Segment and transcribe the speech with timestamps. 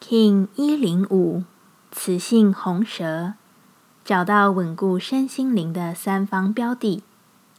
[0.00, 1.42] King 一零五，
[1.90, 3.34] 雌性红蛇，
[4.04, 7.02] 找到稳固身心灵的三方标的，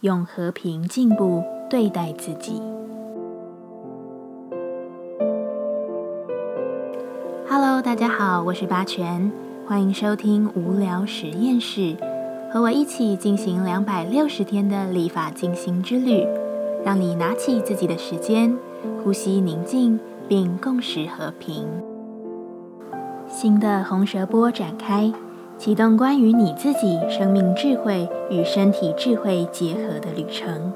[0.01, 2.61] 用和平进步对待自己。
[7.47, 9.31] Hello，大家好，我是八全，
[9.67, 11.97] 欢迎收听无聊实验室，
[12.51, 16.25] 和我一起进行两百六十天的立法进行之旅，
[16.85, 18.57] 让你拿起自己的时间，
[19.03, 21.67] 呼吸宁静，并共识和平。
[23.29, 25.13] 新的红蛇波展开，
[25.55, 30.73] 启动关于你自己生命智慧与身体智慧结合的旅程。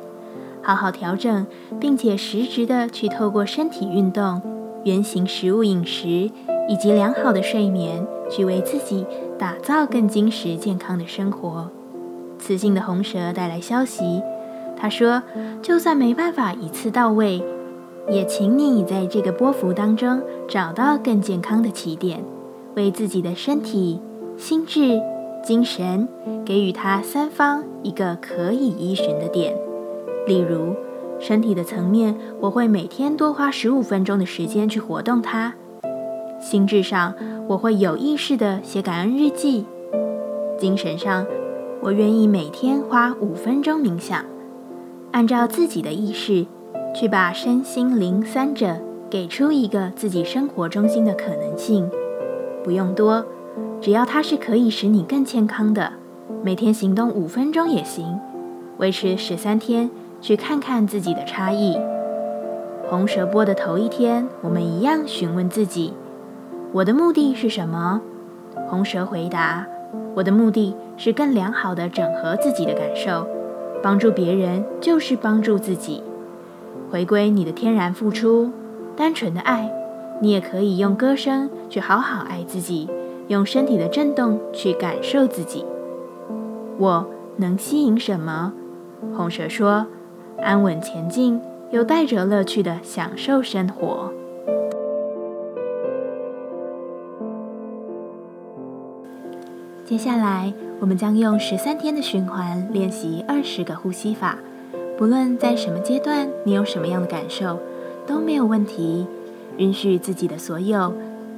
[0.62, 1.48] 好好调整，
[1.80, 4.40] 并且实质的去透过身体运动、
[4.84, 6.30] 原形食物饮食
[6.70, 9.04] 以及良好的睡眠，去为自己
[9.40, 11.72] 打造更精实健康的生活。
[12.38, 14.22] 雌性的红蛇带来消息，
[14.78, 15.24] 他说
[15.64, 17.44] ：“就算没办法一次到位，
[18.10, 22.24] 也请你在这个波幅当中找到更健康的起点。”
[22.76, 24.00] 为自己的身体、
[24.38, 25.02] 心智、
[25.44, 26.08] 精神，
[26.46, 29.56] 给予它三方一个可以依循的点。
[30.26, 30.76] 例如，
[31.20, 35.54] 身体的层面，我会每天多花十五分钟的时间去活动它；
[36.40, 37.14] 心智上，
[37.48, 39.66] 我会有意识的写感恩日记；
[40.58, 41.26] 精神上，
[41.82, 44.26] 我愿意每天花五分钟冥想，
[45.12, 46.46] 按照自己的意识，
[46.96, 48.78] 去把身心灵三者
[49.10, 51.90] 给出一个自己生活中心的可能性。
[52.64, 53.26] 不用多，
[53.82, 55.94] 只要它是可以使你更健康的，
[56.42, 58.20] 每天行动五分钟也行，
[58.78, 61.78] 维持十三天，去看看自己的差异。
[62.90, 65.94] 红蛇波的头一天，我们一样询问自己：
[66.72, 68.02] 我的目的是什么？
[68.68, 69.66] 红蛇回答：
[70.16, 73.28] 我的目的是更良好的整合自己的感受，
[73.82, 76.02] 帮助别人就是帮助自己，
[76.90, 78.52] 回归你的天然付出，
[78.96, 79.70] 单纯的爱。
[80.22, 82.90] 你也可以用歌声去好好爱自己，
[83.28, 85.66] 用身体的震动去感受自己。
[86.78, 87.06] 我
[87.38, 88.54] 能吸引什么？
[89.16, 89.86] 红蛇说：
[90.42, 91.42] 安稳前进，
[91.72, 94.12] 又带着乐趣的享受生活。
[99.86, 104.38] 接下来，我们将用十三天的循环练习二十个呼吸法。
[104.98, 107.60] 不论在什么阶段，你有什么样的感受，
[108.08, 109.06] 都没有问题。
[109.58, 110.94] 允许自己的所有，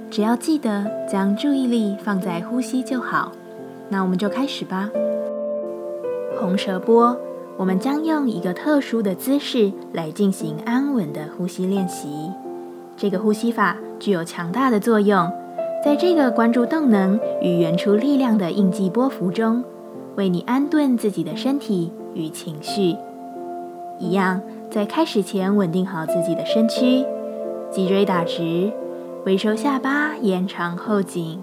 [0.09, 3.31] 只要记得将注意力放在呼吸就好。
[3.89, 4.89] 那我们就开始吧。
[6.39, 7.17] 红舌波，
[7.57, 12.31] 我们将用一个特殊的姿势来进行安稳的呼吸练习。
[12.97, 15.31] 这个呼吸法具有强大的作用，
[15.83, 19.63] 在这个关注动能与原初力量的应激波幅中，
[20.15, 22.95] 为你安顿自己的身体与情绪。
[23.99, 27.05] 一样，在开始前稳定好自己的身躯。
[27.75, 28.71] 脊椎打直，
[29.25, 31.41] 微收下巴，延长后颈，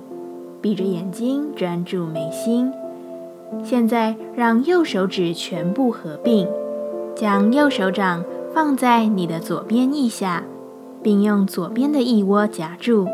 [0.62, 2.72] 闭着眼睛专注眉心。
[3.62, 6.48] 现在让右手指全部合并，
[7.15, 10.42] 将右手掌放在你的左边腋下，
[11.03, 13.06] 并用左边的腋窝夹住。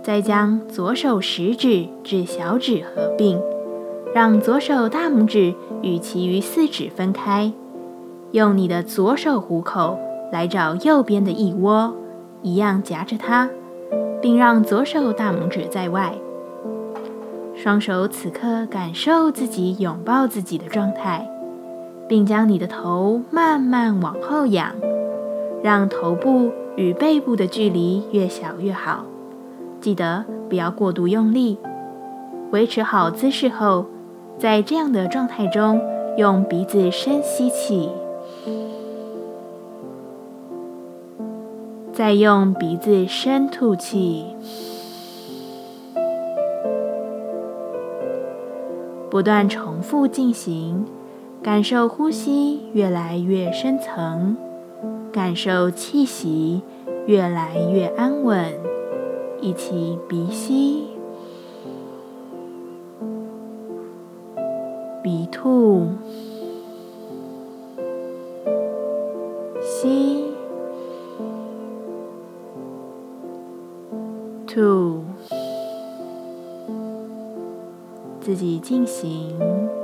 [0.00, 3.40] 再将左手食指至小指合并，
[4.14, 7.52] 让左手大拇指与其余四指分开。
[8.30, 9.98] 用你的左手虎口
[10.30, 11.92] 来找右边的腋窝。
[12.44, 13.48] 一样夹着它，
[14.20, 16.12] 并让左手大拇指在外。
[17.56, 21.26] 双手此刻感受自己拥抱自己的状态，
[22.06, 24.72] 并将你的头慢慢往后仰，
[25.62, 29.06] 让头部与背部的距离越小越好。
[29.80, 31.58] 记得不要过度用力。
[32.50, 33.86] 维持好姿势后，
[34.38, 35.80] 在这样的状态中，
[36.18, 37.88] 用鼻子深吸气。
[41.94, 44.24] 再用鼻子深吐气，
[49.08, 50.84] 不断重复进行，
[51.40, 54.36] 感受呼吸越来越深层，
[55.12, 56.62] 感受气息
[57.06, 58.52] 越来越安稳。
[59.40, 60.88] 一起鼻吸，
[65.00, 65.86] 鼻吐，
[69.62, 70.13] 吸。
[78.34, 79.83] 自己进行。